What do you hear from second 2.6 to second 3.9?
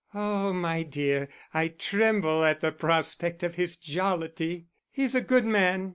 the prospect of his